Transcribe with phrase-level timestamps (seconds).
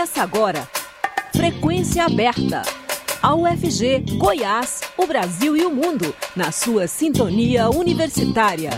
[0.00, 0.66] Começa agora.
[1.30, 2.62] Frequência aberta.
[3.22, 8.70] A UFG, Goiás, o Brasil e o mundo, na sua sintonia universitária.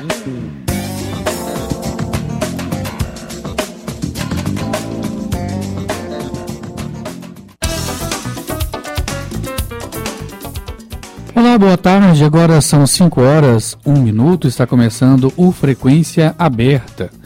[11.36, 12.24] Olá, boa tarde.
[12.24, 14.48] Agora são 5 horas, 1 minuto.
[14.48, 17.21] Está começando o Frequência Aberta.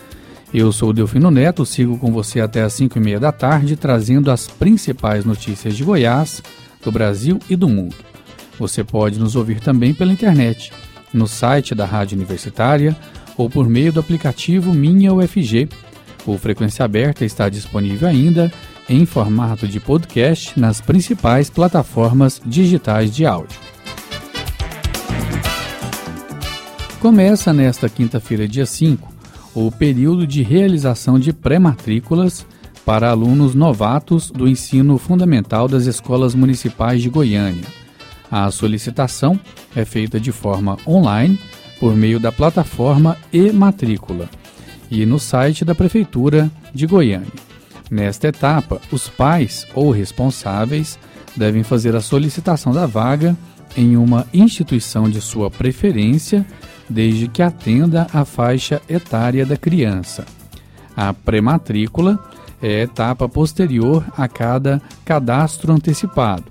[0.59, 3.77] Eu sou o Delfino Neto, sigo com você até às 5 e meia da tarde,
[3.77, 6.42] trazendo as principais notícias de Goiás,
[6.83, 7.95] do Brasil e do mundo.
[8.59, 10.73] Você pode nos ouvir também pela internet,
[11.12, 12.97] no site da Rádio Universitária
[13.37, 15.69] ou por meio do aplicativo Minha UFG.
[16.24, 18.50] O Frequência Aberta está disponível ainda
[18.88, 23.61] em formato de podcast nas principais plataformas digitais de áudio.
[26.98, 29.16] Começa nesta quinta-feira, dia 5,
[29.56, 32.47] o período de realização de pré-matrículas
[32.84, 37.64] para alunos novatos do ensino fundamental das escolas municipais de Goiânia.
[38.31, 39.41] A solicitação
[39.75, 41.41] é feita de forma online
[41.81, 44.28] por meio da plataforma e-matrícula
[44.91, 47.33] e no site da Prefeitura de Goiânia.
[47.91, 50.98] Nesta etapa, os pais ou responsáveis
[51.34, 53.34] devem fazer a solicitação da vaga
[53.75, 56.44] em uma instituição de sua preferência
[56.89, 60.25] desde que atenda à faixa etária da criança.
[60.97, 62.19] A pré-matrícula
[62.62, 66.45] é a etapa posterior a cada cadastro antecipado.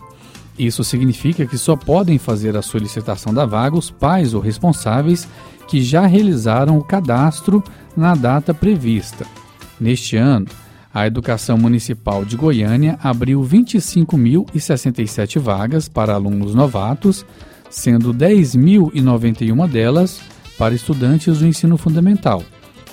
[0.57, 5.27] Isso significa que só podem fazer a solicitação da vaga os pais ou responsáveis
[5.67, 7.63] que já realizaram o cadastro
[7.97, 9.25] na data prevista.
[9.79, 10.45] Neste ano,
[10.93, 17.25] a Educação Municipal de Goiânia abriu 25.067 vagas para alunos novatos
[17.69, 20.21] sendo 10.091 delas
[20.57, 22.41] para estudantes do ensino fundamental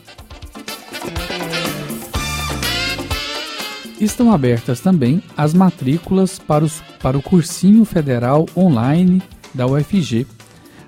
[3.99, 9.21] Estão abertas também as matrículas para, os, para o Cursinho Federal Online
[9.53, 10.27] da UFG.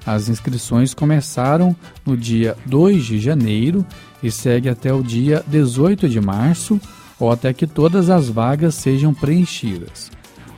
[0.07, 1.75] As inscrições começaram
[2.06, 3.85] no dia 2 de janeiro
[4.23, 6.79] e segue até o dia 18 de março
[7.19, 10.09] ou até que todas as vagas sejam preenchidas.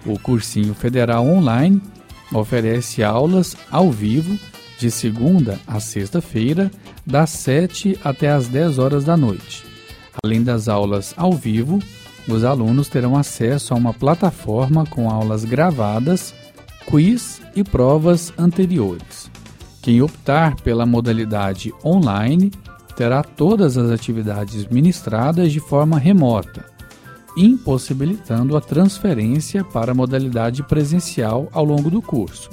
[0.05, 1.81] O cursinho federal online
[2.31, 4.37] oferece aulas ao vivo
[4.77, 6.69] de segunda a sexta-feira,
[7.03, 9.65] das 7 até as 10 horas da noite.
[10.23, 11.79] Além das aulas ao vivo,
[12.27, 16.35] os alunos terão acesso a uma plataforma com aulas gravadas,
[16.85, 19.28] quiz e provas anteriores.
[19.81, 22.51] Quem optar pela modalidade online
[22.95, 26.65] terá todas as atividades ministradas de forma remota,
[27.37, 32.49] impossibilitando a transferência para a modalidade presencial ao longo do curso.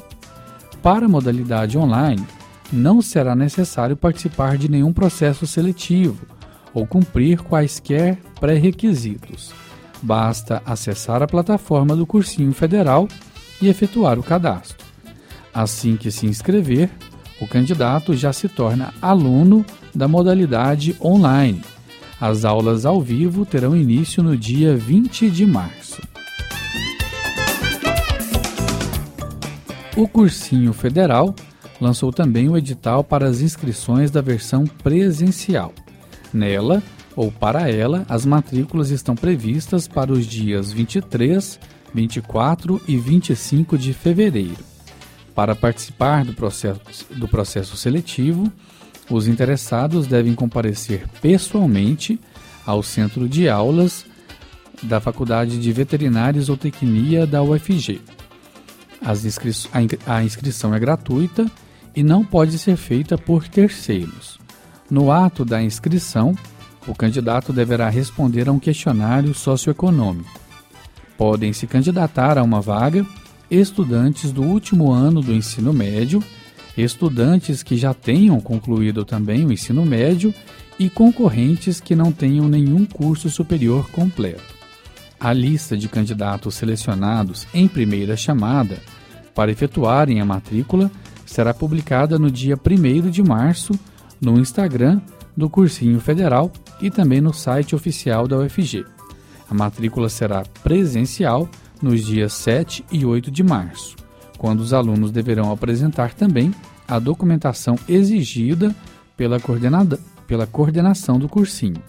[0.81, 2.25] Para a modalidade online,
[2.73, 6.25] não será necessário participar de nenhum processo seletivo
[6.73, 9.53] ou cumprir quaisquer pré-requisitos.
[10.01, 13.09] Basta acessar a plataforma do Cursinho Federal
[13.61, 14.87] e efetuar o cadastro.
[15.53, 16.91] Assim que se inscrever,
[17.41, 19.65] o candidato já se torna aluno
[19.95, 21.63] da modalidade online.
[22.21, 26.01] As aulas ao vivo terão início no dia 20 de março.
[29.97, 31.35] O Cursinho Federal
[31.81, 35.73] lançou também o edital para as inscrições da versão presencial.
[36.33, 36.83] Nela,
[37.15, 41.59] ou para ela, as matrículas estão previstas para os dias 23,
[41.95, 44.76] 24 e 25 de fevereiro.
[45.37, 46.81] Para participar do processo,
[47.15, 48.51] do processo seletivo,
[49.11, 52.19] os interessados devem comparecer pessoalmente
[52.65, 54.07] ao centro de aulas
[54.83, 58.01] da Faculdade de Veterinária e Zootecnia da UFG.
[59.27, 59.53] Inscri
[60.07, 61.47] a inscrição é gratuita
[61.95, 64.39] e não pode ser feita por terceiros.
[64.91, 66.35] No ato da inscrição,
[66.89, 70.41] o candidato deverá responder a um questionário socioeconômico.
[71.19, 73.07] Podem se candidatar a uma vaga
[73.51, 76.23] estudantes do último ano do ensino médio,
[76.77, 80.35] estudantes que já tenham concluído também o ensino médio
[80.79, 84.55] e concorrentes que não tenham nenhum curso superior completo.
[85.19, 88.79] A lista de candidatos selecionados em primeira chamada
[89.35, 90.91] para efetuarem a matrícula
[91.25, 93.73] será publicada no dia 1 de março
[94.21, 95.01] no Instagram
[95.37, 98.85] do Cursinho Federal e também no site oficial da UFG.
[99.49, 101.49] A matrícula será presencial
[101.83, 103.97] nos dias 7 e 8 de março,
[104.39, 106.55] quando os alunos deverão apresentar também
[106.87, 108.75] a documentação exigida
[109.17, 111.83] pela, coordenada, pela coordenação do cursinho.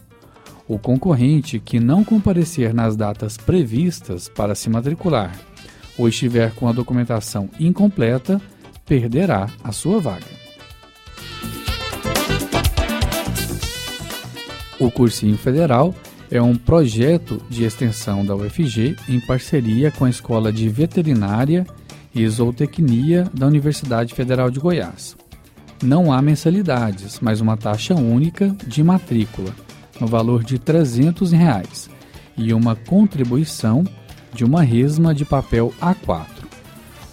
[0.68, 5.34] O concorrente que não comparecer nas datas previstas para se matricular
[5.98, 8.42] ou estiver com a documentação incompleta
[8.86, 10.26] perderá a sua vaga.
[14.80, 15.96] O Cursinho Federal
[16.30, 21.66] é um projeto de extensão da UFG em parceria com a Escola de Veterinária
[22.14, 25.16] e Zootecnia da Universidade Federal de Goiás.
[25.82, 29.54] Não há mensalidades, mas uma taxa única de matrícula,
[30.00, 31.90] no valor de 300 reais,
[32.36, 33.84] e uma contribuição
[34.34, 36.26] de uma resma de papel A4.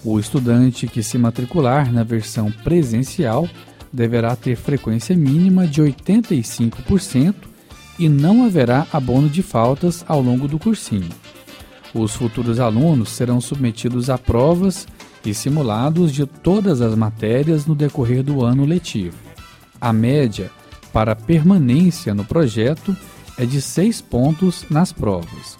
[0.03, 3.47] O estudante que se matricular na versão presencial
[3.91, 7.54] deverá ter frequência mínima de 85%
[7.97, 11.09] e não haverá abono de faltas ao longo do cursinho.
[11.93, 14.87] Os futuros alunos serão submetidos a provas
[15.25, 19.17] e simulados de todas as matérias no decorrer do ano letivo.
[19.79, 20.51] A média
[20.91, 22.95] para permanência no projeto
[23.37, 25.57] é de 6 pontos nas provas.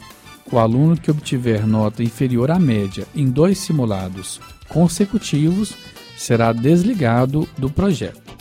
[0.51, 4.39] O aluno que obtiver nota inferior à média em dois simulados
[4.69, 5.73] consecutivos
[6.17, 8.34] será desligado do projeto.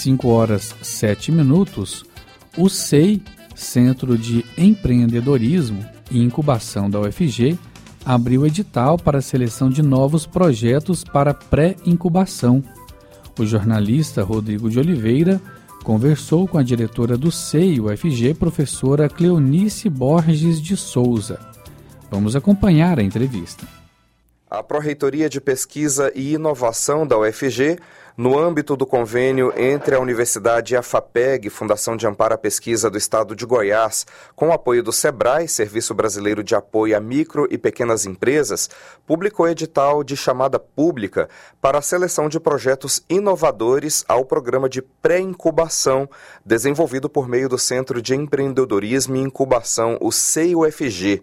[0.00, 2.04] 5 horas 7 minutos,
[2.56, 3.22] o SEI,
[3.54, 7.58] Centro de Empreendedorismo e Incubação da UFG,
[8.04, 12.64] abriu edital para a seleção de novos projetos para pré-incubação.
[13.38, 15.38] O jornalista Rodrigo de Oliveira
[15.84, 21.38] conversou com a diretora do SEI UFG, professora Cleonice Borges de Souza.
[22.10, 23.66] Vamos acompanhar a entrevista.
[24.50, 27.78] A Pró-Reitoria de Pesquisa e Inovação da UFG
[28.20, 32.90] no âmbito do convênio entre a Universidade e a FAPEG, Fundação de Amparo à Pesquisa
[32.90, 34.06] do Estado de Goiás,
[34.36, 38.68] com o apoio do SEBRAE, Serviço Brasileiro de Apoio a Micro e Pequenas Empresas,
[39.06, 41.30] publicou edital de chamada pública
[41.62, 46.06] para a seleção de projetos inovadores ao programa de pré-incubação,
[46.44, 51.22] desenvolvido por meio do Centro de Empreendedorismo e Incubação, o CEIUFG.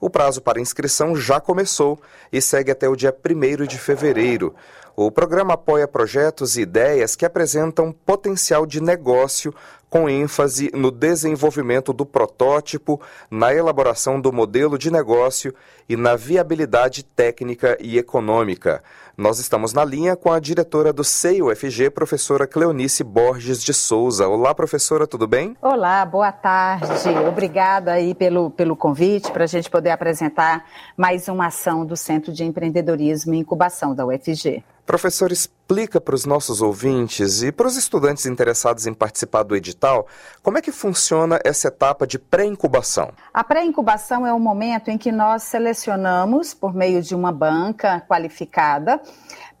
[0.00, 1.98] O prazo para inscrição já começou
[2.32, 4.54] e segue até o dia 1 de fevereiro.
[4.94, 9.54] O programa apoia projetos e ideias que apresentam potencial de negócio,
[9.90, 12.98] com ênfase no desenvolvimento do protótipo,
[13.30, 15.54] na elaboração do modelo de negócio
[15.86, 18.82] e na viabilidade técnica e econômica.
[19.16, 24.28] Nós estamos na linha com a diretora do CEI-UFG, professora Cleonice Borges de Souza.
[24.28, 25.56] Olá, professora, tudo bem?
[25.62, 26.86] Olá, boa tarde.
[27.26, 32.30] Obrigada aí pelo, pelo convite para a gente poder apresentar mais uma ação do Centro
[32.30, 34.62] de Empreendedorismo e Incubação da UFG.
[34.84, 35.32] Professor,
[35.66, 40.06] explica para os nossos ouvintes e para os estudantes interessados em participar do edital
[40.40, 43.10] como é que funciona essa etapa de pré-incubação.
[43.34, 49.00] A pré-incubação é o momento em que nós selecionamos, por meio de uma banca qualificada,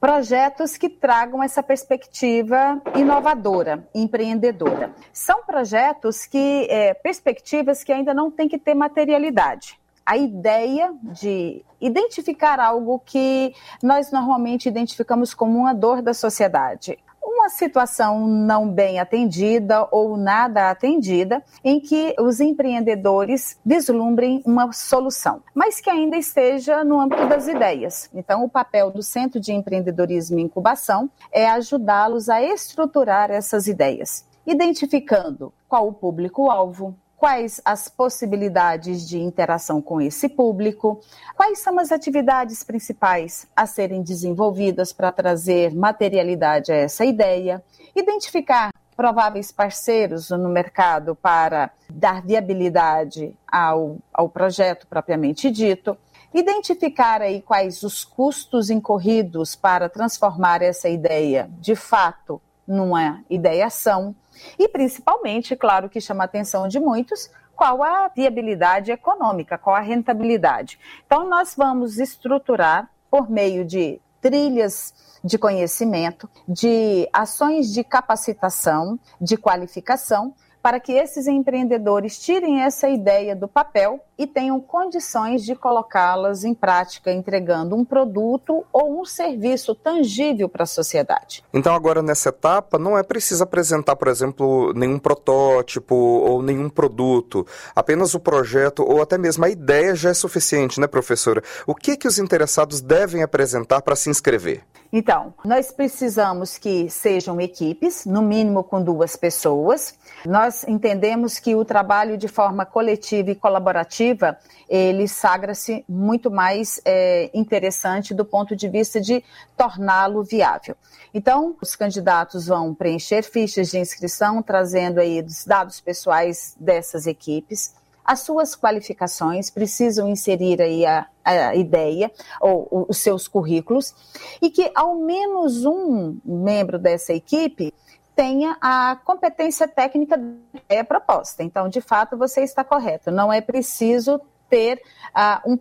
[0.00, 4.92] projetos que tragam essa perspectiva inovadora, empreendedora.
[5.12, 9.76] São projetos que, é, perspectivas que ainda não têm que ter materialidade
[10.06, 16.96] a ideia de identificar algo que nós normalmente identificamos como uma dor da sociedade.
[17.20, 25.42] Uma situação não bem atendida ou nada atendida, em que os empreendedores vislumbrem uma solução,
[25.52, 28.08] mas que ainda esteja no âmbito das ideias.
[28.14, 34.24] Então, o papel do Centro de Empreendedorismo e Incubação é ajudá-los a estruturar essas ideias,
[34.46, 41.00] identificando qual o público-alvo, quais as possibilidades de interação com esse público,
[41.34, 48.70] quais são as atividades principais a serem desenvolvidas para trazer materialidade a essa ideia, identificar
[48.96, 55.96] prováveis parceiros no mercado para dar viabilidade ao, ao projeto propriamente dito,
[56.32, 64.14] identificar aí quais os custos incorridos para transformar essa ideia de fato numa ideação
[64.58, 69.80] e principalmente, claro que chama a atenção de muitos, qual a viabilidade econômica, qual a
[69.80, 70.78] rentabilidade.
[71.06, 74.94] Então, nós vamos estruturar por meio de trilhas
[75.24, 80.34] de conhecimento, de ações de capacitação, de qualificação,
[80.66, 86.52] para que esses empreendedores tirem essa ideia do papel e tenham condições de colocá-las em
[86.52, 91.44] prática, entregando um produto ou um serviço tangível para a sociedade.
[91.54, 97.46] Então, agora nessa etapa, não é preciso apresentar, por exemplo, nenhum protótipo ou nenhum produto.
[97.72, 101.44] Apenas o projeto ou até mesmo a ideia já é suficiente, né, professora?
[101.64, 104.64] O que, que os interessados devem apresentar para se inscrever?
[104.92, 109.94] Então, nós precisamos que sejam equipes, no mínimo com duas pessoas.
[110.24, 117.30] Nós entendemos que o trabalho de forma coletiva e colaborativa, ele sagra-se muito mais é,
[117.34, 119.22] interessante do ponto de vista de
[119.56, 120.76] torná-lo viável.
[121.12, 127.74] Então, os candidatos vão preencher fichas de inscrição, trazendo aí os dados pessoais dessas equipes
[128.06, 132.10] as suas qualificações, precisam inserir aí a, a ideia
[132.40, 133.92] ou os seus currículos
[134.40, 137.74] e que ao menos um membro dessa equipe
[138.16, 141.44] tenha a competência técnica da proposta.
[141.44, 143.10] Então, de fato, você está correto.
[143.10, 144.18] Não é preciso
[144.48, 144.80] ter
[145.14, 145.58] uh, um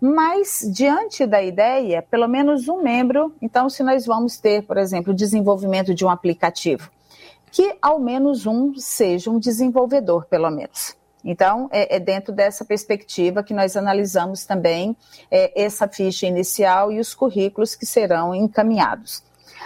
[0.00, 5.12] mas, diante da ideia, pelo menos um membro, então, se nós vamos ter, por exemplo,
[5.12, 6.90] o desenvolvimento de um aplicativo,
[7.50, 10.96] que ao menos um seja um desenvolvedor, pelo menos.
[11.24, 14.94] Então, é, é, dentro dessa perspectiva que nós analisamos também
[15.30, 19.22] é, essa ficha inicial e os currículos que serão encaminhados.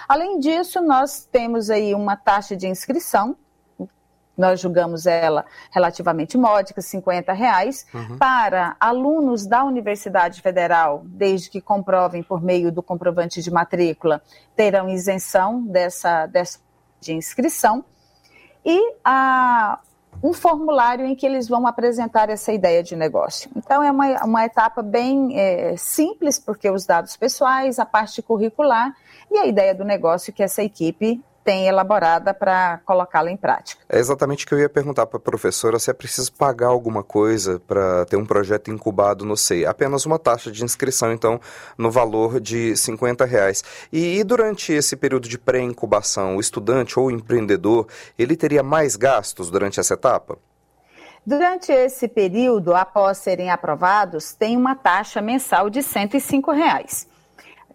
[0.09, 3.37] Além disso, nós temos aí uma taxa de inscrição,
[4.39, 8.17] nós julgamos ela relativamente módica, 50 reais, uhum.
[8.17, 14.23] para alunos da Universidade Federal, desde que comprovem por meio do comprovante de matrícula,
[14.55, 16.61] terão isenção dessa, dessa
[17.01, 17.85] de inscrição.
[18.65, 19.81] E a,
[20.23, 23.51] um formulário em que eles vão apresentar essa ideia de negócio.
[23.57, 28.95] Então, é uma, uma etapa bem é, simples, porque os dados pessoais, a parte curricular
[29.31, 33.83] e a ideia do negócio que essa equipe tem elaborada para colocá-la em prática.
[33.89, 37.03] É exatamente o que eu ia perguntar para a professora, se é preciso pagar alguma
[37.03, 39.65] coisa para ter um projeto incubado no SEI.
[39.65, 41.41] Apenas uma taxa de inscrição, então,
[41.79, 43.65] no valor de 50 reais.
[43.91, 47.87] E, e durante esse período de pré-incubação, o estudante ou o empreendedor,
[48.19, 50.37] ele teria mais gastos durante essa etapa?
[51.25, 57.09] Durante esse período, após serem aprovados, tem uma taxa mensal de 105 reais.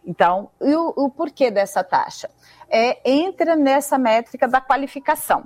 [0.05, 2.29] Então, e o, o porquê dessa taxa?
[2.73, 5.43] é, entra nessa métrica da qualificação,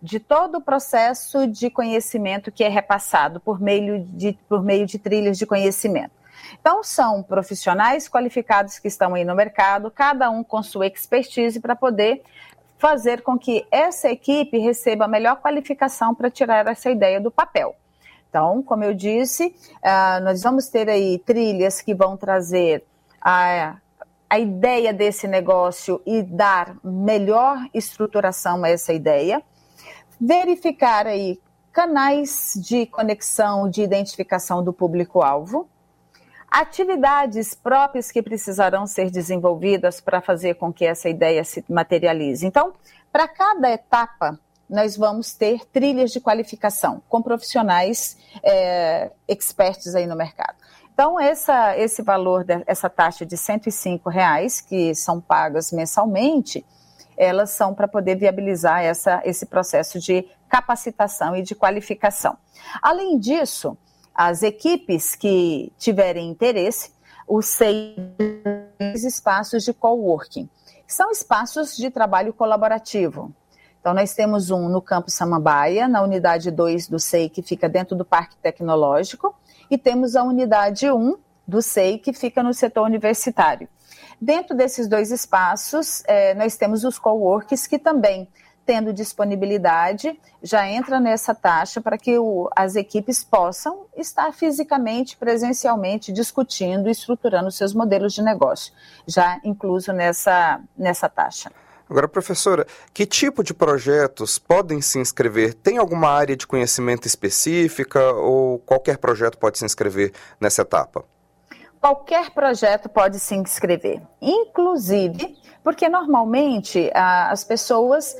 [0.00, 4.98] de todo o processo de conhecimento que é repassado por meio de, por meio de
[4.98, 6.12] trilhas de conhecimento.
[6.58, 11.76] Então, são profissionais qualificados que estão aí no mercado, cada um com sua expertise para
[11.76, 12.22] poder
[12.78, 17.76] fazer com que essa equipe receba a melhor qualificação para tirar essa ideia do papel.
[18.30, 19.54] Então, como eu disse,
[19.84, 22.82] uh, nós vamos ter aí trilhas que vão trazer
[23.20, 23.76] a
[24.32, 29.42] a ideia desse negócio e dar melhor estruturação a essa ideia.
[30.18, 31.38] Verificar aí
[31.70, 35.68] canais de conexão, de identificação do público-alvo.
[36.50, 42.46] Atividades próprias que precisarão ser desenvolvidas para fazer com que essa ideia se materialize.
[42.46, 42.72] Então,
[43.12, 50.16] para cada etapa, nós vamos ter trilhas de qualificação com profissionais é, expertos aí no
[50.16, 50.56] mercado.
[50.92, 56.64] Então, essa, esse valor, essa taxa de R$ reais que são pagas mensalmente,
[57.16, 62.36] elas são para poder viabilizar essa, esse processo de capacitação e de qualificação.
[62.82, 63.76] Além disso,
[64.14, 66.92] as equipes que tiverem interesse,
[67.26, 67.96] os seis
[68.94, 70.48] espaços de coworking,
[70.86, 73.32] são espaços de trabalho colaborativo.
[73.80, 77.96] Então, nós temos um no Campus Samambaia, na unidade 2 do SEI, que fica dentro
[77.96, 79.34] do Parque Tecnológico,
[79.72, 81.16] e temos a unidade 1
[81.48, 83.66] do SEI, que fica no setor universitário.
[84.20, 88.28] Dentro desses dois espaços, é, nós temos os coworks, que também,
[88.66, 96.12] tendo disponibilidade, já entra nessa taxa para que o, as equipes possam estar fisicamente, presencialmente,
[96.12, 98.74] discutindo e estruturando seus modelos de negócio,
[99.06, 101.50] já incluso nessa, nessa taxa.
[101.92, 105.52] Agora, professora, que tipo de projetos podem se inscrever?
[105.52, 111.04] Tem alguma área de conhecimento específica ou qualquer projeto pode se inscrever nessa etapa?
[111.78, 118.16] Qualquer projeto pode se inscrever, inclusive porque normalmente as pessoas,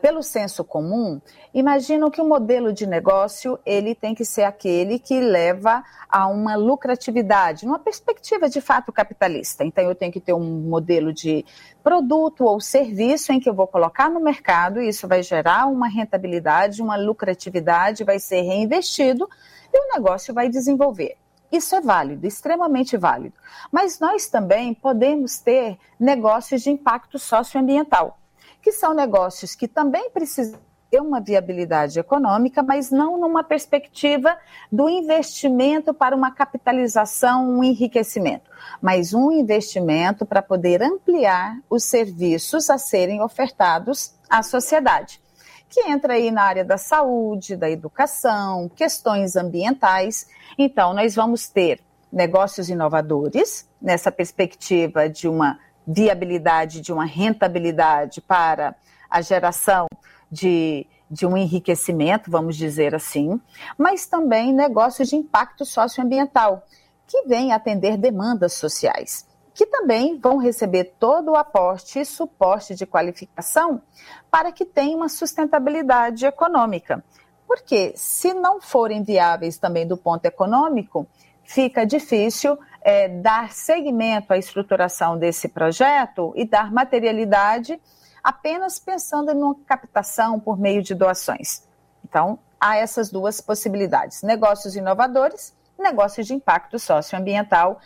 [0.00, 1.20] pelo senso comum,
[1.52, 6.54] imaginam que o modelo de negócio ele tem que ser aquele que leva a uma
[6.56, 9.64] lucratividade, numa perspectiva de fato capitalista.
[9.64, 11.44] Então eu tenho que ter um modelo de
[11.82, 15.88] produto ou serviço em que eu vou colocar no mercado e isso vai gerar uma
[15.88, 19.28] rentabilidade, uma lucratividade, vai ser reinvestido
[19.72, 21.16] e o negócio vai desenvolver.
[21.50, 23.34] Isso é válido, extremamente válido.
[23.72, 28.18] Mas nós também podemos ter negócios de impacto socioambiental,
[28.62, 34.36] que são negócios que também precisam ter uma viabilidade econômica, mas não numa perspectiva
[34.72, 38.50] do investimento para uma capitalização, um enriquecimento,
[38.80, 45.20] mas um investimento para poder ampliar os serviços a serem ofertados à sociedade.
[45.68, 50.26] Que entra aí na área da saúde, da educação, questões ambientais.
[50.56, 51.80] Então, nós vamos ter
[52.12, 58.74] negócios inovadores, nessa perspectiva de uma viabilidade, de uma rentabilidade para
[59.10, 59.86] a geração
[60.30, 63.40] de, de um enriquecimento, vamos dizer assim,
[63.76, 66.62] mas também negócios de impacto socioambiental,
[67.06, 69.26] que vêm atender demandas sociais,
[69.58, 73.82] que também vão receber todo o aporte e suporte de qualificação
[74.30, 77.04] para que tenha uma sustentabilidade econômica.
[77.44, 81.08] Porque se não forem viáveis também do ponto econômico,
[81.42, 87.80] fica difícil é, dar seguimento à estruturação desse projeto e dar materialidade
[88.22, 91.66] apenas pensando em uma captação por meio de doações.
[92.04, 97.80] Então, há essas duas possibilidades: negócios inovadores, negócios de impacto socioambiental,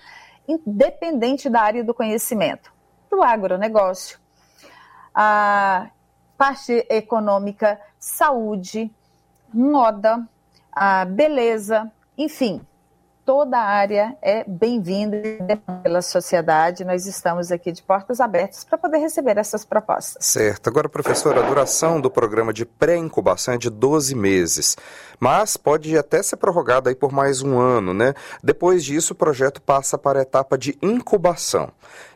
[0.46, 2.72] independente da área do conhecimento,
[3.11, 4.18] do agronegócio,
[5.14, 5.90] a
[6.37, 8.90] parte econômica, saúde,
[9.52, 10.26] moda,
[10.72, 12.61] a beleza, enfim,
[13.25, 15.19] toda a área é bem-vinda
[15.83, 16.85] pela sociedade.
[16.85, 20.25] Nós estamos aqui de portas abertas para poder receber essas propostas.
[20.25, 20.69] Certo.
[20.69, 24.76] Agora, professora, a duração do programa de pré-incubação é de 12 meses,
[25.21, 28.14] mas pode até ser prorrogado aí por mais um ano, né?
[28.43, 31.71] Depois disso, o projeto passa para a etapa de incubação.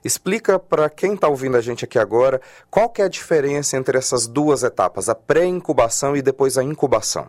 [0.04, 3.96] Explica para quem está ouvindo a gente aqui agora qual que é a diferença entre
[3.96, 7.28] essas duas etapas, a pré-incubação e depois a incubação.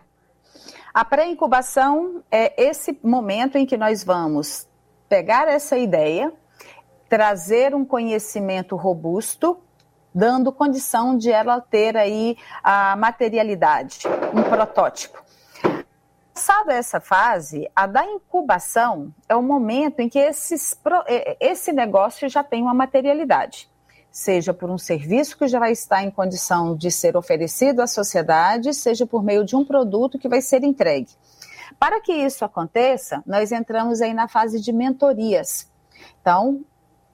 [0.97, 4.67] A pré-incubação é esse momento em que nós vamos
[5.07, 6.33] pegar essa ideia,
[7.07, 9.61] trazer um conhecimento robusto,
[10.11, 15.23] dando condição de ela ter aí a materialidade, um protótipo.
[16.33, 20.81] Passada essa fase, a da incubação é o momento em que esses,
[21.39, 23.69] esse negócio já tem uma materialidade
[24.17, 28.73] seja por um serviço que já vai estar em condição de ser oferecido à sociedade,
[28.73, 31.11] seja por meio de um produto que vai ser entregue.
[31.79, 35.69] Para que isso aconteça, nós entramos aí na fase de mentorias.
[36.19, 36.61] Então,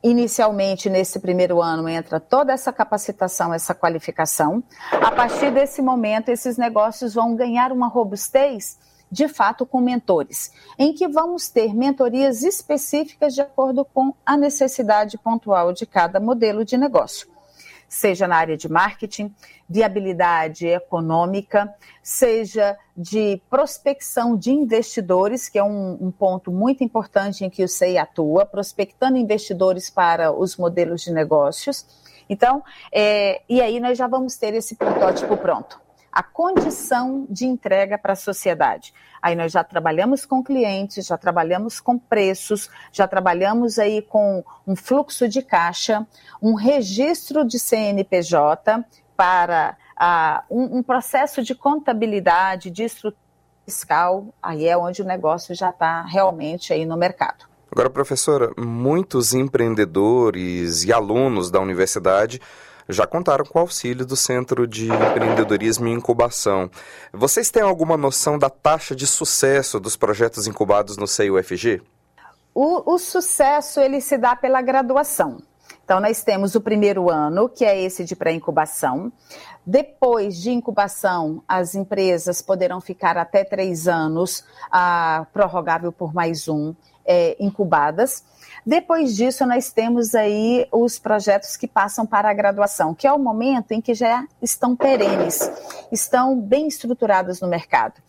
[0.02, 4.64] inicialmente nesse primeiro ano entra toda essa capacitação, essa qualificação.
[4.90, 8.80] A partir desse momento, esses negócios vão ganhar uma robustez
[9.14, 15.20] de fato com mentores, em que vamos ter mentorias específicas de acordo com a necessidade
[15.20, 17.28] pontual de cada modelo de negócio.
[17.88, 19.32] Seja na área de marketing,
[19.70, 21.72] viabilidade econômica,
[22.02, 27.68] seja de prospecção de investidores, que é um, um ponto muito importante em que o
[27.68, 31.86] SEI atua, prospectando investidores para os modelos de negócios.
[32.28, 35.83] Então, é, e aí nós já vamos ter esse protótipo pronto
[36.14, 38.94] a condição de entrega para a sociedade.
[39.20, 44.76] Aí nós já trabalhamos com clientes, já trabalhamos com preços, já trabalhamos aí com um
[44.76, 46.06] fluxo de caixa,
[46.40, 48.86] um registro de CNPJ
[49.18, 53.24] para uh, um, um, processo de contabilidade, de estrutura
[53.66, 57.46] fiscal, aí é onde o negócio já está realmente aí no mercado.
[57.72, 62.40] Agora, professora, muitos empreendedores e alunos da universidade
[62.88, 66.70] já contaram com o auxílio do Centro de Empreendedorismo e Incubação.
[67.12, 71.82] Vocês têm alguma noção da taxa de sucesso dos projetos incubados no CIUFG?
[72.54, 75.42] O, o sucesso ele se dá pela graduação.
[75.84, 79.12] Então, nós temos o primeiro ano, que é esse de pré-incubação.
[79.66, 86.74] Depois de incubação, as empresas poderão ficar até três anos, ah, prorrogável por mais um,
[87.06, 88.24] é, incubadas.
[88.66, 93.20] Depois disso, nós temos aí os projetos que passam para a graduação, que é o
[93.20, 95.52] momento em que já estão perenes,
[95.92, 98.02] estão bem estruturados no mercado.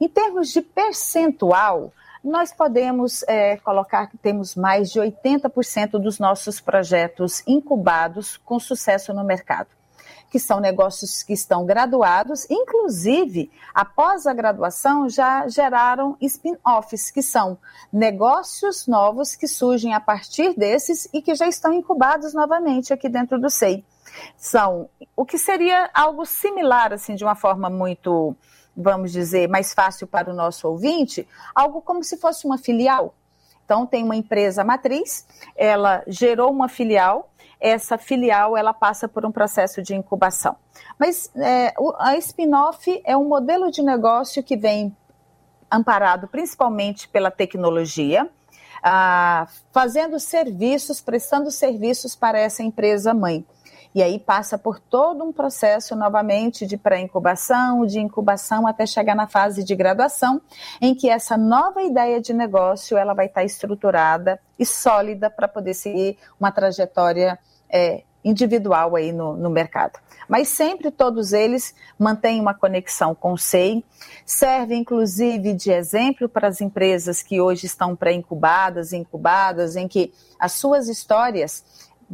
[0.00, 1.92] Em termos de percentual,
[2.24, 9.14] nós podemos é, colocar que temos mais de 80% dos nossos projetos incubados com sucesso
[9.14, 9.79] no mercado
[10.30, 17.58] que são negócios que estão graduados, inclusive, após a graduação, já geraram spin-offs, que são
[17.92, 23.40] negócios novos que surgem a partir desses e que já estão incubados novamente aqui dentro
[23.40, 23.84] do SEI.
[24.36, 28.36] São o que seria algo similar, assim, de uma forma muito,
[28.76, 33.14] vamos dizer, mais fácil para o nosso ouvinte, algo como se fosse uma filial.
[33.64, 35.24] Então, tem uma empresa matriz,
[35.56, 37.29] ela gerou uma filial,
[37.60, 40.56] essa filial ela passa por um processo de incubação.
[40.98, 44.96] Mas é, a spin-off é um modelo de negócio que vem
[45.70, 48.28] amparado principalmente pela tecnologia,
[48.82, 53.44] ah, fazendo serviços, prestando serviços para essa empresa mãe.
[53.92, 59.26] e aí passa por todo um processo novamente de pré-incubação, de incubação até chegar na
[59.26, 60.40] fase de graduação,
[60.80, 65.74] em que essa nova ideia de negócio ela vai estar estruturada e sólida para poder
[65.74, 67.36] seguir uma trajetória
[67.72, 69.98] é, individual aí no, no mercado.
[70.28, 73.82] Mas sempre todos eles mantêm uma conexão com o SEI,
[74.24, 80.52] serve inclusive de exemplo para as empresas que hoje estão pré-incubadas, incubadas, em que as
[80.52, 81.64] suas histórias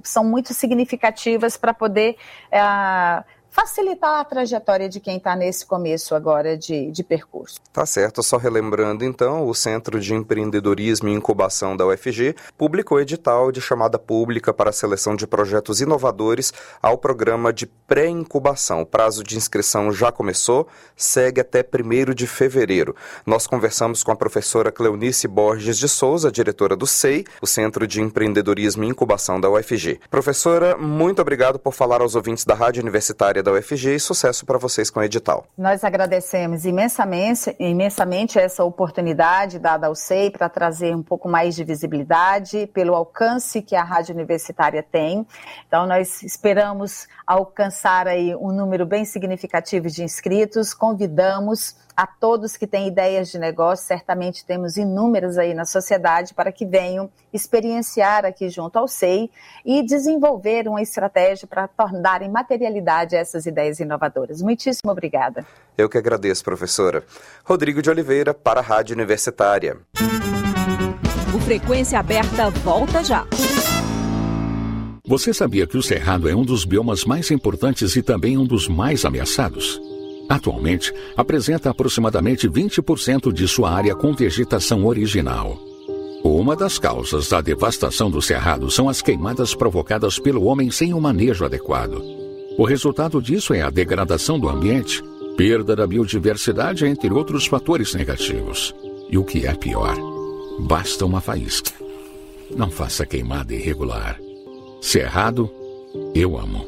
[0.03, 2.17] são muito significativas para poder
[2.53, 3.25] uh,
[3.57, 7.59] facilitar a trajetória de quem está nesse começo agora de, de percurso.
[7.73, 13.51] Tá certo, só relembrando então, o Centro de Empreendedorismo e Incubação da UFG publicou edital
[13.51, 18.83] de chamada pública para a seleção de projetos inovadores ao programa de pré-incubação.
[18.83, 22.95] O prazo de inscrição já começou, segue até 1 de fevereiro.
[23.25, 28.03] Nós conversamos com a professora Cleonice Borges de Souza, diretora do SEI, o Centro de
[28.03, 29.99] Empreendedorismo e Incubação da UFG.
[30.11, 34.59] Professora, muito obrigado por falar aos ouvintes da Rádio Universitária da UFG e sucesso para
[34.59, 35.47] vocês com o edital.
[35.57, 41.63] Nós agradecemos imensamente, imensamente essa oportunidade dada ao SEI para trazer um pouco mais de
[41.63, 45.25] visibilidade pelo alcance que a Rádio Universitária tem.
[45.69, 50.75] Então, nós esperamos alcançar aí um número bem significativo de inscritos.
[50.75, 56.53] Convidamos a todos que têm ideias de negócio, certamente temos inúmeras aí na sociedade para
[56.53, 59.31] que venham experienciar aqui junto ao SEI
[59.65, 64.43] e desenvolver uma estratégia para tornarem materialidade essas ideias inovadoras.
[64.43, 65.47] Muitíssimo obrigada.
[65.79, 67.03] Eu que agradeço, professora.
[67.45, 69.79] Rodrigo de Oliveira, para a Rádio Universitária.
[71.35, 73.27] O Frequência Aberta volta já.
[75.09, 78.69] Você sabia que o cerrado é um dos biomas mais importantes e também um dos
[78.69, 79.81] mais ameaçados?
[80.29, 85.59] Atualmente, apresenta aproximadamente 20% de sua área com vegetação original.
[86.25, 90.97] Uma das causas da devastação do cerrado são as queimadas provocadas pelo homem sem o
[90.97, 92.03] um manejo adequado.
[92.59, 95.03] O resultado disso é a degradação do ambiente,
[95.37, 98.75] perda da biodiversidade, entre outros fatores negativos.
[99.09, 99.97] E o que é pior,
[100.59, 101.71] basta uma faísca.
[102.57, 104.19] Não faça queimada irregular.
[104.81, 105.51] Cerrado,
[106.15, 106.67] eu amo.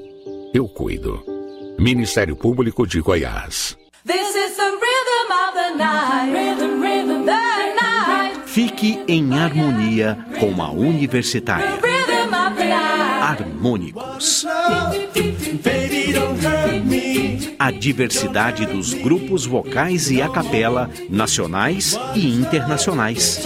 [0.55, 1.38] Eu cuido.
[1.78, 3.78] Ministério Público de Goiás.
[8.46, 11.78] Fique em harmonia com a universitária.
[13.22, 14.44] Harmônicos.
[17.58, 23.40] A diversidade dos grupos vocais e a capela, nacionais e internacionais.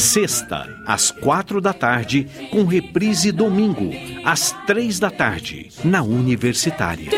[0.00, 3.90] Sexta, às quatro da tarde, com reprise domingo,
[4.24, 7.10] às três da tarde, na Universitária.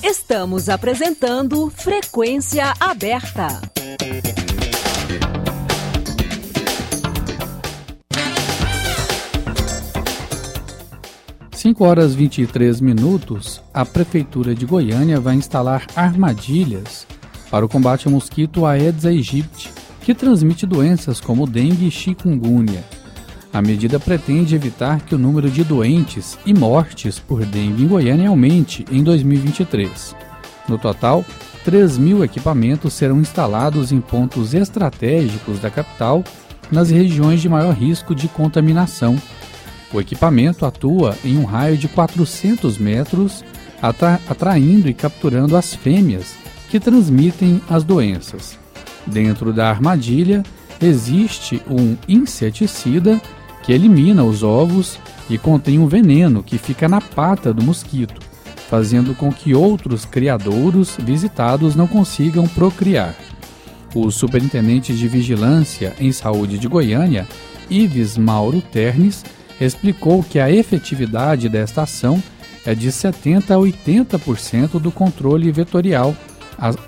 [0.00, 3.48] Estamos apresentando Frequência Aberta.
[11.50, 17.08] Cinco horas 23 minutos, a Prefeitura de Goiânia vai instalar armadilhas
[17.50, 22.84] para o combate ao mosquito Aedes aegypti, que transmite doenças como dengue e chikungunya.
[23.52, 28.28] A medida pretende evitar que o número de doentes e mortes por dengue em Goiânia
[28.28, 30.14] aumente em 2023.
[30.68, 31.24] No total,
[31.64, 36.22] 3 mil equipamentos serão instalados em pontos estratégicos da capital,
[36.70, 39.16] nas regiões de maior risco de contaminação.
[39.92, 43.42] O equipamento atua em um raio de 400 metros,
[43.80, 46.36] atra atraindo e capturando as fêmeas
[46.70, 48.58] que transmitem as doenças.
[49.06, 50.42] Dentro da armadilha
[50.80, 53.20] existe um inseticida
[53.62, 58.20] que elimina os ovos e contém um veneno que fica na pata do mosquito,
[58.68, 63.14] fazendo com que outros criadouros visitados não consigam procriar.
[63.94, 67.26] O superintendente de Vigilância em Saúde de Goiânia,
[67.70, 69.24] Ives Mauro Ternes,
[69.60, 72.22] explicou que a efetividade desta ação
[72.64, 76.14] é de 70 a 80% do controle vetorial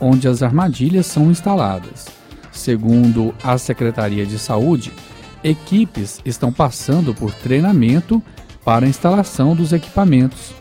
[0.01, 2.07] onde as armadilhas são instaladas.
[2.53, 4.93] Segundo a Secretaria de Saúde,
[5.43, 8.23] equipes estão passando por treinamento
[8.65, 10.53] para a instalação dos equipamentos.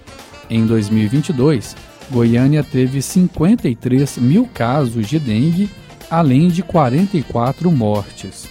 [0.50, 1.76] Em 2022,
[2.12, 5.70] Goiânia teve 53 mil casos de dengue,
[6.10, 8.48] além de 44 mortes.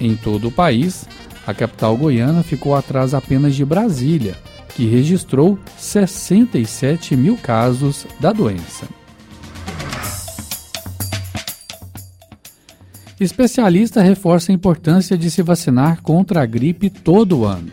[0.00, 1.06] Em todo o país,
[1.46, 4.36] a capital goiana ficou atrás apenas de Brasília,
[4.74, 8.86] que registrou 67 mil casos da doença.
[13.22, 17.70] Especialista reforça a importância de se vacinar contra a gripe todo ano.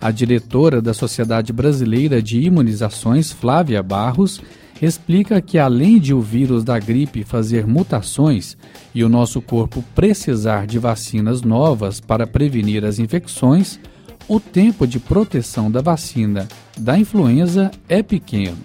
[0.00, 4.40] A diretora da Sociedade Brasileira de Imunizações, Flávia Barros,
[4.80, 8.56] explica que além de o vírus da gripe fazer mutações
[8.94, 13.78] e o nosso corpo precisar de vacinas novas para prevenir as infecções,
[14.26, 18.56] o tempo de proteção da vacina da influenza é pequeno.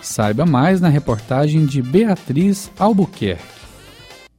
[0.00, 3.55] Saiba mais na reportagem de Beatriz Albuquerque.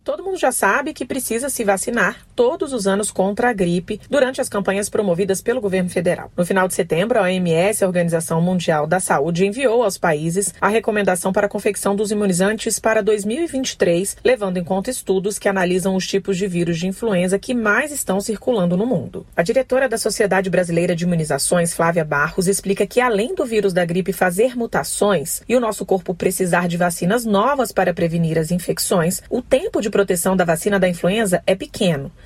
[0.07, 4.39] Todo mundo já sabe que precisa se vacinar todos os anos contra a gripe durante
[4.39, 6.31] as campanhas promovidas pelo governo federal.
[6.37, 10.67] No final de setembro, a OMS, a Organização Mundial da Saúde, enviou aos países a
[10.67, 16.05] recomendação para a confecção dos imunizantes para 2023, levando em conta estudos que analisam os
[16.05, 19.25] tipos de vírus de influenza que mais estão circulando no mundo.
[19.35, 23.83] A diretora da Sociedade Brasileira de Imunizações, Flávia Barros, explica que além do vírus da
[23.83, 29.23] gripe fazer mutações e o nosso corpo precisar de vacinas novas para prevenir as infecções,
[29.27, 32.11] o tempo de proteção da vacina da influenza é pequeno.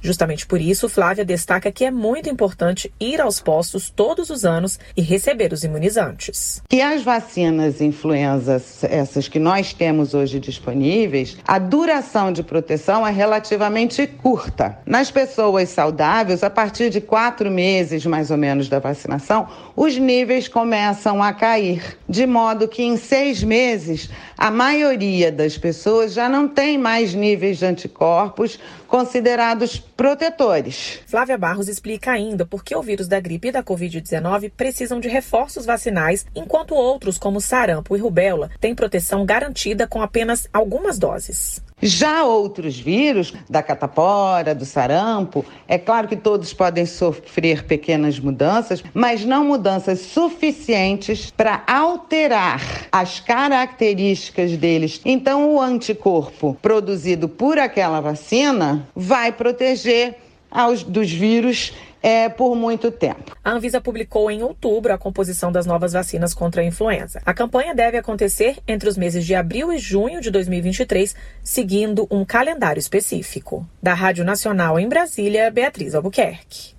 [0.00, 4.78] Justamente por isso, Flávia destaca que é muito importante ir aos postos todos os anos
[4.96, 6.62] e receber os imunizantes.
[6.70, 13.10] E as vacinas influenza, essas que nós temos hoje disponíveis, a duração de proteção é
[13.10, 14.78] relativamente curta.
[14.86, 20.48] Nas pessoas saudáveis, a partir de quatro meses mais ou menos da vacinação, os níveis
[20.48, 26.46] começam a cair, de modo que em seis meses a maioria das pessoas já não
[26.46, 31.00] tem mais níveis de anticorpos considerados protetores.
[31.08, 35.08] Flávia Barros explica ainda por que o vírus da gripe e da Covid-19 precisam de
[35.08, 41.60] reforços vacinais, enquanto outros, como sarampo e rubéola, têm proteção garantida com apenas algumas doses.
[41.80, 48.82] Já outros vírus, da catapora, do sarampo, é claro que todos podem sofrer pequenas mudanças,
[48.92, 55.00] mas não mudanças suficientes para alterar as características deles.
[55.04, 60.16] Então, o anticorpo produzido por aquela vacina vai proteger
[60.50, 63.36] aos, dos vírus é, por muito tempo.
[63.44, 67.20] A Anvisa publicou em outubro a composição das novas vacinas contra a influenza.
[67.24, 72.24] A campanha deve acontecer entre os meses de abril e junho de 2023, seguindo um
[72.24, 73.66] calendário específico.
[73.82, 76.76] Da Rádio Nacional em Brasília, Beatriz Albuquerque.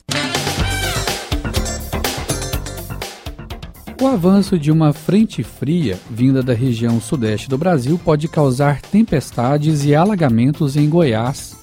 [4.01, 9.83] O avanço de uma frente fria vinda da região sudeste do Brasil pode causar tempestades
[9.83, 11.57] e alagamentos em Goiás.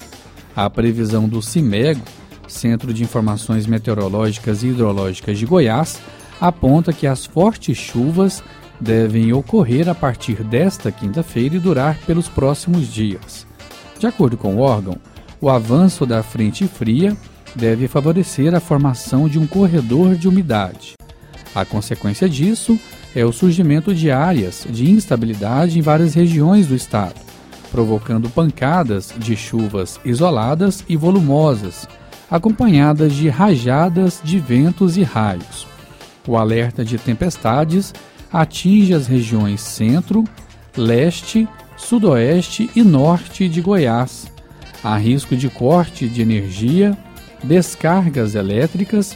[0.55, 2.03] A previsão do CIMEGO
[2.47, 5.99] Centro de Informações Meteorológicas e Hidrológicas de Goiás,
[6.39, 8.43] aponta que as fortes chuvas
[8.79, 13.45] devem ocorrer a partir desta quinta-feira e durar pelos próximos dias.
[13.99, 14.97] De acordo com o órgão,
[15.41, 17.15] o avanço da frente fria
[17.55, 20.93] deve favorecer a formação de um corredor de umidade.
[21.55, 22.79] A consequência disso
[23.15, 27.15] é o surgimento de áreas de instabilidade em várias regiões do estado,
[27.71, 31.87] provocando pancadas de chuvas isoladas e volumosas,
[32.29, 35.67] acompanhadas de rajadas de ventos e raios.
[36.27, 37.93] O alerta de tempestades
[38.31, 40.23] atinge as regiões centro,
[40.75, 44.27] leste, sudoeste e norte de Goiás.
[44.83, 46.97] Há risco de corte de energia,
[47.43, 49.15] descargas elétricas,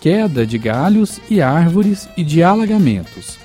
[0.00, 3.38] queda de galhos e árvores e de alagamentos.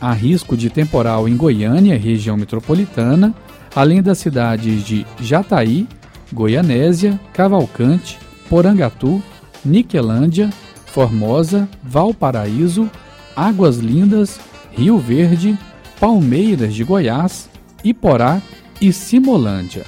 [0.00, 3.34] Há risco de temporal em Goiânia, região metropolitana,
[3.74, 5.86] além das cidades de Jataí,
[6.32, 8.18] Goianésia, Cavalcante,
[8.54, 9.20] Porangatu,
[9.64, 10.48] Niquelândia,
[10.86, 12.88] Formosa, Valparaíso,
[13.34, 14.38] Águas Lindas,
[14.70, 15.58] Rio Verde,
[15.98, 17.50] Palmeiras de Goiás,
[17.82, 18.40] Iporá
[18.80, 19.84] e Simolândia.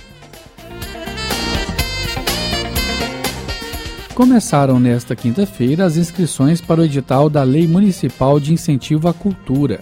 [4.17, 9.79] Começaram nesta quinta-feira as inscrições para o edital da Lei Municipal de Incentivo à Cultura.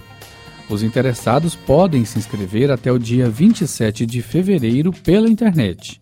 [0.69, 5.99] Os interessados podem se inscrever até o dia 27 de fevereiro pela internet.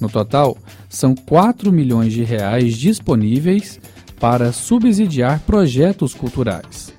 [0.00, 0.56] No total,
[0.88, 3.80] são 4 milhões de reais disponíveis
[4.20, 6.92] para subsidiar projetos culturais.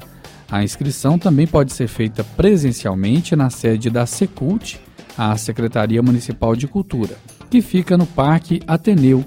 [0.52, 4.80] A inscrição também pode ser feita presencialmente na sede da Secult,
[5.18, 7.18] a Secretaria Municipal de Cultura,
[7.50, 9.26] que fica no Parque Ateneu,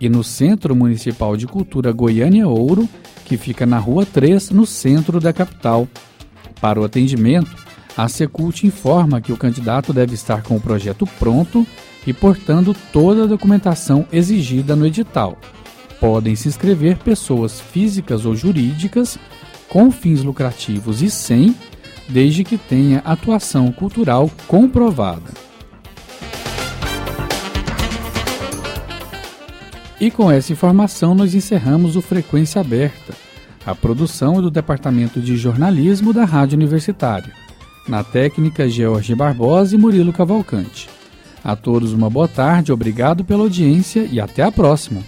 [0.00, 2.88] e no Centro Municipal de Cultura Goiânia Ouro,
[3.24, 5.88] que fica na Rua 3, no centro da capital.
[6.60, 7.54] Para o atendimento,
[7.96, 11.66] a Secult informa que o candidato deve estar com o projeto pronto
[12.08, 15.38] e portando toda a documentação exigida no edital.
[16.00, 19.18] Podem se inscrever pessoas físicas ou jurídicas
[19.68, 21.54] com fins lucrativos e sem,
[22.08, 25.30] desde que tenha atuação cultural comprovada.
[30.00, 33.12] E com essa informação nós encerramos o Frequência Aberta,
[33.66, 37.34] a produção do Departamento de Jornalismo da Rádio Universitária.
[37.86, 40.88] Na técnica, George Barbosa e Murilo Cavalcante.
[41.44, 45.02] A todos uma boa tarde, obrigado pela audiência e até a próxima.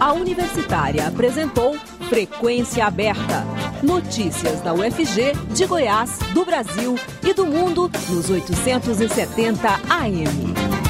[0.00, 1.76] A Universitária apresentou
[2.08, 3.46] Frequência Aberta
[3.82, 10.81] Notícias da UFG, de Goiás, do Brasil e do mundo nos 870 AM.